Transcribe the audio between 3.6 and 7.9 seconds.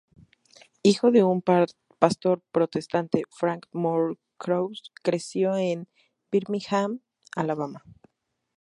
Moore Cross creció en Birmingham, Alabama.